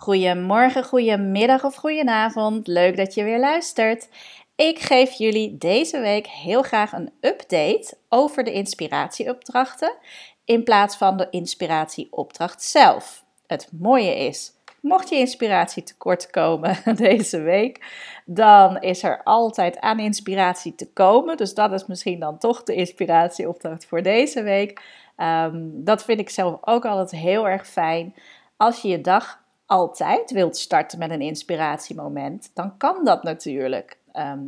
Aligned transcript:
Goedemorgen, 0.00 0.84
goedemiddag 0.84 1.64
of 1.64 1.74
goedenavond. 1.74 2.66
Leuk 2.66 2.96
dat 2.96 3.14
je 3.14 3.24
weer 3.24 3.38
luistert. 3.38 4.08
Ik 4.54 4.78
geef 4.78 5.12
jullie 5.12 5.58
deze 5.58 6.00
week 6.00 6.26
heel 6.26 6.62
graag 6.62 6.92
een 6.92 7.12
update 7.20 7.94
over 8.08 8.44
de 8.44 8.52
inspiratieopdrachten 8.52 9.96
in 10.44 10.64
plaats 10.64 10.96
van 10.96 11.16
de 11.16 11.26
inspiratieopdracht 11.30 12.62
zelf. 12.62 13.24
Het 13.46 13.68
mooie 13.78 14.16
is, 14.16 14.52
mocht 14.80 15.08
je 15.08 15.16
inspiratie 15.16 15.82
tekort 15.82 16.30
komen 16.30 16.76
deze 16.96 17.40
week, 17.40 17.84
dan 18.24 18.80
is 18.80 19.02
er 19.02 19.22
altijd 19.22 19.80
aan 19.80 19.98
inspiratie 19.98 20.74
te 20.74 20.92
komen. 20.92 21.36
Dus 21.36 21.54
dat 21.54 21.72
is 21.72 21.86
misschien 21.86 22.20
dan 22.20 22.38
toch 22.38 22.62
de 22.62 22.74
inspiratieopdracht 22.74 23.86
voor 23.86 24.02
deze 24.02 24.42
week. 24.42 24.82
Ehm, 25.16 25.60
dat 25.72 26.04
vind 26.04 26.20
ik 26.20 26.30
zelf 26.30 26.58
ook 26.60 26.84
altijd 26.84 27.22
heel 27.22 27.48
erg 27.48 27.66
fijn. 27.66 28.14
Als 28.56 28.82
je 28.82 28.88
je 28.88 29.00
dag 29.00 29.39
altijd 29.70 30.30
wilt 30.30 30.56
starten 30.56 30.98
met 30.98 31.10
een 31.10 31.20
inspiratiemoment, 31.20 32.50
dan 32.54 32.76
kan 32.76 33.04
dat 33.04 33.22
natuurlijk. 33.22 33.98
Ehm, 34.12 34.40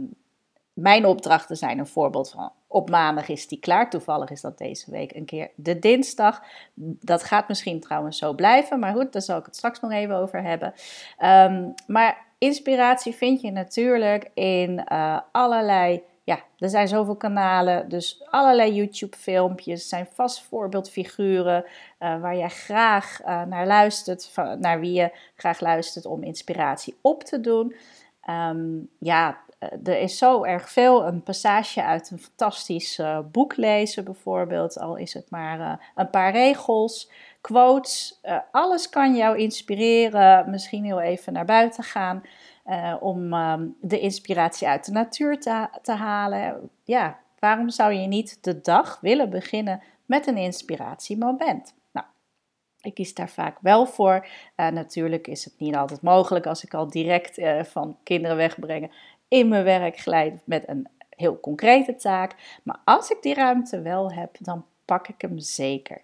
mijn 0.72 1.06
opdrachten 1.06 1.56
zijn 1.56 1.78
een 1.78 1.86
voorbeeld 1.86 2.30
van. 2.30 2.52
Op 2.66 2.90
maandag 2.90 3.28
is 3.28 3.48
die 3.48 3.58
klaar. 3.58 3.90
Toevallig 3.90 4.30
is 4.30 4.40
dat 4.40 4.58
deze 4.58 4.90
week 4.90 5.14
een 5.14 5.24
keer 5.24 5.50
de 5.54 5.78
dinsdag. 5.78 6.42
Dat 7.00 7.22
gaat 7.22 7.48
misschien 7.48 7.80
trouwens 7.80 8.18
zo 8.18 8.32
blijven. 8.32 8.78
Maar 8.78 8.94
goed, 8.94 9.12
daar 9.12 9.22
zal 9.22 9.38
ik 9.38 9.44
het 9.44 9.56
straks 9.56 9.80
nog 9.80 9.92
even 9.92 10.16
over 10.16 10.42
hebben. 10.42 10.74
Ehm, 11.18 11.68
maar 11.86 12.26
inspiratie 12.38 13.14
vind 13.14 13.40
je 13.40 13.50
natuurlijk 13.50 14.30
in 14.34 14.86
uh, 14.92 15.20
allerlei 15.32 16.02
ja, 16.24 16.42
er 16.58 16.68
zijn 16.68 16.88
zoveel 16.88 17.16
kanalen, 17.16 17.88
dus 17.88 18.22
allerlei 18.30 18.74
YouTube-filmpjes 18.74 19.88
zijn 19.88 20.06
vast 20.12 20.42
voorbeeldfiguren 20.42 21.64
uh, 21.64 22.20
waar 22.20 22.36
jij 22.36 22.48
graag 22.48 23.20
uh, 23.20 23.42
naar 23.42 23.66
luistert, 23.66 24.28
van, 24.28 24.60
naar 24.60 24.80
wie 24.80 24.92
je 24.92 25.10
graag 25.36 25.60
luistert 25.60 26.06
om 26.06 26.22
inspiratie 26.22 26.98
op 27.00 27.24
te 27.24 27.40
doen. 27.40 27.74
Um, 28.30 28.88
ja, 28.98 29.28
eh, 29.28 29.36
er 29.84 30.00
is 30.00 30.18
zo 30.18 30.44
erg 30.44 30.70
veel. 30.70 31.06
Een 31.06 31.22
passage 31.22 31.82
uit 31.82 32.10
een 32.10 32.18
fantastisch 32.18 33.00
boek 33.32 33.56
lezen, 33.56 34.04
bijvoorbeeld, 34.04 34.78
al 34.78 34.96
is 34.96 35.14
het 35.14 35.30
maar 35.30 35.80
een 35.94 36.10
paar 36.10 36.32
regels, 36.32 37.10
quotes. 37.40 38.20
alles 38.50 38.88
kan 38.88 39.14
jou 39.14 39.38
inspireren. 39.38 40.50
Misschien 40.50 40.84
heel 40.84 41.00
even 41.00 41.32
naar 41.32 41.44
buiten 41.44 41.84
gaan. 41.84 42.22
Om 43.00 43.32
ehm, 43.32 43.66
de 43.80 44.00
inspiratie 44.00 44.68
uit 44.68 44.84
de 44.84 44.92
natuur 44.92 45.40
te, 45.40 45.68
te 45.82 45.92
halen. 45.92 46.70
Ja, 46.84 47.18
waarom 47.38 47.70
zou 47.70 47.92
je 47.92 48.06
niet 48.06 48.44
de 48.44 48.60
dag 48.60 48.98
willen 49.00 49.30
beginnen 49.30 49.82
met 50.06 50.26
een 50.26 50.36
inspiratiemoment? 50.36 51.74
Nou, 51.92 52.06
ik 52.80 52.94
kies 52.94 53.14
daar 53.14 53.30
vaak 53.30 53.56
wel 53.60 53.86
voor. 53.86 54.26
Natuurlijk 54.56 55.26
is 55.26 55.44
het 55.44 55.54
niet 55.58 55.76
altijd 55.76 56.02
mogelijk 56.02 56.46
als 56.46 56.64
ik 56.64 56.74
al 56.74 56.90
direct 56.90 57.40
van 57.62 57.98
kinderen 58.02 58.36
wegbrengen 58.36 58.90
in 59.32 59.48
mijn 59.48 59.64
werk 59.64 59.98
glijd 59.98 60.40
met 60.44 60.68
een 60.68 60.88
heel 61.08 61.40
concrete 61.40 61.96
taak. 61.96 62.60
Maar 62.62 62.80
als 62.84 63.10
ik 63.10 63.22
die 63.22 63.34
ruimte 63.34 63.82
wel 63.82 64.12
heb, 64.12 64.36
dan 64.40 64.64
pak 64.84 65.08
ik 65.08 65.20
hem 65.20 65.38
zeker. 65.38 66.02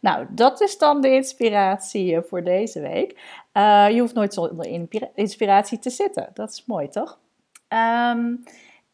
Nou, 0.00 0.26
dat 0.30 0.60
is 0.60 0.78
dan 0.78 1.00
de 1.00 1.14
inspiratie 1.14 2.16
eh, 2.16 2.22
voor 2.22 2.44
deze 2.44 2.80
week. 2.80 3.40
Uh, 3.52 3.90
je 3.90 4.00
hoeft 4.00 4.14
nooit 4.14 4.34
zonder 4.34 4.88
inspiratie 5.14 5.78
te 5.78 5.90
zitten. 5.90 6.30
Dat 6.34 6.50
is 6.50 6.64
mooi, 6.66 6.88
toch? 6.88 7.18
Um, 7.68 8.42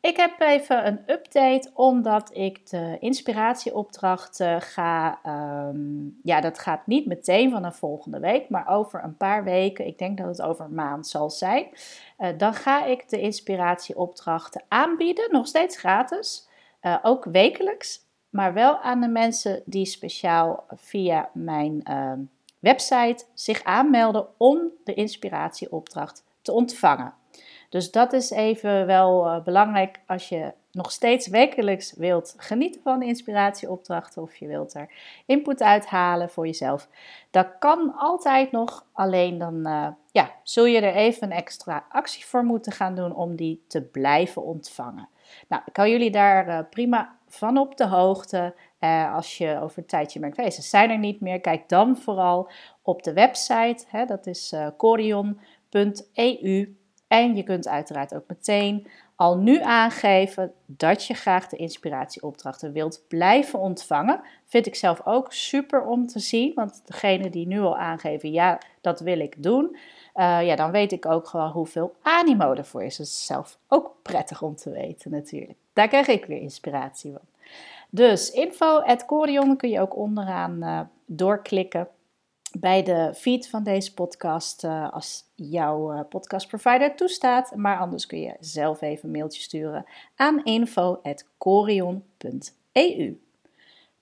ik 0.03 0.17
heb 0.17 0.41
even 0.41 0.87
een 0.87 1.01
update 1.07 1.71
omdat 1.75 2.37
ik 2.37 2.71
de 2.71 2.97
inspiratieopdrachten 3.01 4.61
ga. 4.61 5.21
Um, 5.69 6.19
ja, 6.23 6.41
dat 6.41 6.59
gaat 6.59 6.87
niet 6.87 7.07
meteen 7.07 7.51
van 7.51 7.65
een 7.65 7.73
volgende 7.73 8.21
week, 8.21 8.49
maar 8.49 8.69
over 8.69 9.05
een 9.05 9.17
paar 9.17 9.45
weken. 9.45 9.87
Ik 9.87 9.99
denk 9.99 10.19
dat 10.19 10.27
het 10.27 10.43
over 10.43 10.65
een 10.65 10.75
maand 10.75 11.07
zal 11.07 11.31
zijn. 11.31 11.67
Uh, 12.19 12.29
dan 12.37 12.55
ga 12.55 12.85
ik 12.85 13.09
de 13.09 13.21
inspiratieopdrachten 13.21 14.63
aanbieden, 14.69 15.33
nog 15.33 15.47
steeds 15.47 15.77
gratis. 15.77 16.49
Uh, 16.83 16.99
ook 17.03 17.25
wekelijks 17.25 18.01
maar 18.33 18.53
wel 18.53 18.81
aan 18.81 19.01
de 19.01 19.09
mensen 19.09 19.63
die 19.65 19.87
speciaal 19.87 20.65
via 20.69 21.31
mijn 21.33 21.85
uh, 21.91 22.13
website 22.59 23.25
zich 23.35 23.65
aanmelden 23.65 24.27
om 24.37 24.71
de 24.85 24.95
inspiratieopdracht 24.95 26.25
te 26.43 26.53
ontvangen. 26.53 27.15
Dus 27.73 27.91
dat 27.91 28.13
is 28.13 28.31
even 28.31 28.87
wel 28.87 29.27
uh, 29.27 29.43
belangrijk 29.43 30.01
als 30.07 30.29
je 30.29 30.53
nog 30.73 30.91
steeds 30.91 31.29
wekelijks 31.29 31.93
wilt 31.93 32.35
genieten 32.37 32.81
van 32.83 33.03
inspiratieopdrachten 33.03 34.23
of 34.23 34.37
je 34.37 34.47
wilt 34.47 34.75
er 34.75 34.91
input 35.27 35.63
uithalen 35.63 36.31
voor 36.31 36.47
jezelf. 36.47 36.89
Dat 37.31 37.49
kan 37.59 37.95
altijd 37.97 38.51
nog, 38.51 38.87
alleen 38.93 39.39
dan 39.39 39.69
uh, 39.69 39.89
ja, 40.11 40.31
zul 40.43 40.65
je 40.65 40.81
er 40.81 40.95
even 40.95 41.23
een 41.23 41.37
extra 41.37 41.87
actie 41.89 42.25
voor 42.25 42.45
moeten 42.45 42.73
gaan 42.73 42.95
doen 42.95 43.15
om 43.15 43.37
die 43.37 43.65
te 43.69 43.83
blijven 43.83 44.43
ontvangen. 44.43 45.09
Nou, 45.49 45.63
ik 45.67 45.73
kan 45.73 45.91
jullie 45.91 46.11
daar 46.11 46.49
uh, 46.49 46.59
prima 46.71 47.17
van 47.29 47.59
op 47.59 47.77
de 47.77 47.87
hoogte. 47.87 48.55
Als 49.15 49.39
je 49.39 49.61
over 49.63 49.79
een 49.79 49.87
tijdje 49.87 50.21
merkt, 50.21 50.37
hey, 50.37 50.51
ze 50.51 50.63
zijn 50.63 50.91
er 50.91 50.99
niet 50.99 51.21
meer, 51.21 51.41
kijk 51.41 51.69
dan 51.69 51.97
vooral 51.97 52.51
op 52.83 53.03
de 53.03 53.13
website. 53.13 53.85
Hè, 53.87 54.05
dat 54.05 54.27
is 54.27 54.55
corion.eu. 54.77 56.77
En 57.13 57.37
je 57.37 57.43
kunt 57.43 57.69
uiteraard 57.69 58.15
ook 58.15 58.25
meteen 58.27 58.87
al 59.17 59.37
nu 59.37 59.61
aangeven 59.61 60.53
dat 60.67 61.07
je 61.07 61.15
graag 61.15 61.49
de 61.49 61.57
inspiratieopdrachten 61.57 62.73
wilt 62.73 63.05
blijven 63.09 63.59
ontvangen. 63.59 64.21
Vind 64.45 64.67
ik 64.67 64.75
zelf 64.75 65.01
ook 65.05 65.33
super 65.33 65.85
om 65.85 66.07
te 66.07 66.19
zien, 66.19 66.53
want 66.55 66.83
degene 66.85 67.31
die 67.31 67.47
nu 67.47 67.61
al 67.61 67.77
aangeven, 67.77 68.33
ja, 68.33 68.61
dat 68.81 69.01
wil 69.01 69.21
ik 69.21 69.43
doen. 69.43 69.77
Uh, 70.15 70.47
ja, 70.47 70.57
dan 70.57 70.71
weet 70.71 70.93
ik 70.93 71.07
ook 71.07 71.27
gewoon 71.27 71.51
hoeveel 71.51 71.95
animo 72.03 72.53
ervoor 72.53 72.83
is. 72.83 72.97
Dat 72.97 73.07
is 73.07 73.27
zelf 73.27 73.59
ook 73.69 73.95
prettig 74.03 74.43
om 74.43 74.57
te 74.57 74.71
weten 74.71 75.11
natuurlijk. 75.11 75.59
Daar 75.73 75.89
krijg 75.89 76.07
ik 76.07 76.25
weer 76.25 76.41
inspiratie 76.41 77.13
van. 77.13 77.27
Dus 77.91 78.31
info 78.31 78.83
kun 79.57 79.71
je 79.71 79.81
ook 79.81 79.97
onderaan 79.97 80.57
uh, 80.63 80.81
doorklikken 81.07 81.89
bij 82.59 82.83
de 82.83 83.15
feed 83.15 83.49
van 83.49 83.63
deze 83.63 83.95
podcast 83.95 84.65
uh, 84.65 84.93
als 84.93 85.25
jouw 85.35 85.93
uh, 85.93 86.01
podcastprovider 86.09 86.97
toestaat. 86.97 87.57
Maar 87.57 87.79
anders 87.79 88.07
kun 88.07 88.21
je 88.21 88.37
zelf 88.41 88.81
even 88.81 89.05
een 89.05 89.11
mailtje 89.11 89.43
sturen 89.43 89.87
aan 90.17 90.45
info.corion.eu. 90.45 93.21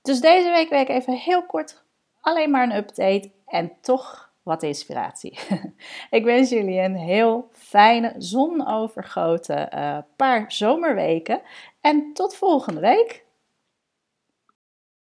Dus 0.03 0.21
deze 0.21 0.51
week 0.51 0.69
werk 0.69 0.89
even 0.89 1.15
heel 1.15 1.47
kort 1.47 1.83
alleen 2.21 2.51
maar 2.51 2.63
een 2.63 2.77
update 2.77 3.31
en 3.47 3.73
toch 3.81 4.33
wat 4.43 4.63
inspiratie. 4.63 5.39
ik 6.11 6.25
wens 6.25 6.51
jullie 6.51 6.81
een 6.81 6.97
heel 6.97 7.49
fijne, 7.53 8.15
zonovergoten 8.19 9.69
uh, 9.75 9.99
paar 10.17 10.53
zomerweken. 10.53 11.41
En 11.81 12.13
tot 12.13 12.35
volgende 12.35 12.81
week. 12.81 13.25